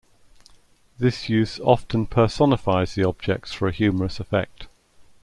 [0.97, 4.65] This use often personifies the objects for a humorous effect.